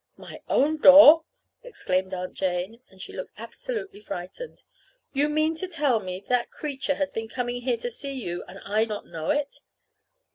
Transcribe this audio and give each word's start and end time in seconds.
"My 0.17 0.41
own 0.49 0.77
door!" 0.77 1.25
exclaimed 1.61 2.11
Aunt 2.11 2.33
Jane. 2.33 2.81
And 2.89 2.99
she 2.99 3.13
looked 3.13 3.33
absolutely 3.37 4.01
frightened. 4.01 4.63
"You 5.13 5.29
mean 5.29 5.55
to 5.57 5.67
tell 5.67 5.99
me 5.99 6.19
that 6.21 6.29
that 6.29 6.49
creature 6.49 6.95
has 6.95 7.11
been 7.11 7.27
coming 7.27 7.61
here 7.61 7.77
to 7.77 7.91
see 7.91 8.13
you, 8.13 8.43
and 8.47 8.57
I 8.65 8.85
not 8.85 9.05
know 9.05 9.29
it?" 9.29 9.57